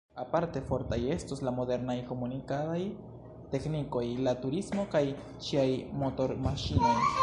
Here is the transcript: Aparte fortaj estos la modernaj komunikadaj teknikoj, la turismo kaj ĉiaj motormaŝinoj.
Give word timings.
Aparte 0.21 0.61
fortaj 0.69 0.97
estos 1.15 1.43
la 1.47 1.53
modernaj 1.57 1.97
komunikadaj 2.13 2.79
teknikoj, 3.55 4.05
la 4.29 4.37
turismo 4.47 4.91
kaj 4.97 5.07
ĉiaj 5.49 5.71
motormaŝinoj. 6.05 6.97